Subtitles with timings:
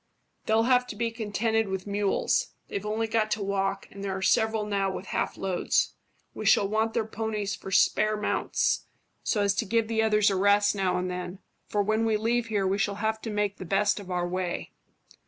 [0.47, 2.55] "They'll have to be contented with mules.
[2.69, 5.93] They've only got to walk, and there are several now with half loads.
[6.33, 8.87] We shall want their ponies for spare mounts,
[9.21, 11.37] so as to give the others a rest now and then,
[11.69, 14.71] for when we leave here we shall have to make the best of our way."